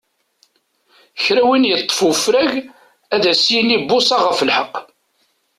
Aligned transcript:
Kra 1.23 1.41
n 1.43 1.47
win 1.47 1.69
iṭṭef 1.73 1.99
ufrag 2.09 2.53
ad 3.15 3.23
s-yini 3.41 3.77
buṣaɣ 3.87 4.21
ɣef 4.29 4.39
lḥeq. 4.49 4.73